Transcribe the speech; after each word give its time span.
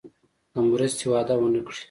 د 0.53 0.55
مرستې 0.71 1.05
وعده 1.11 1.35
ونه 1.37 1.61
کړي. 1.67 1.79